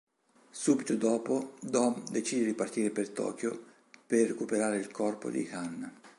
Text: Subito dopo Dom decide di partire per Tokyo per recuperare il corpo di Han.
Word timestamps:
Subito 0.49 0.95
dopo 0.95 1.53
Dom 1.61 2.05
decide 2.09 2.45
di 2.45 2.53
partire 2.55 2.89
per 2.89 3.09
Tokyo 3.09 3.55
per 4.07 4.29
recuperare 4.29 4.79
il 4.79 4.89
corpo 4.89 5.29
di 5.29 5.47
Han. 5.53 5.99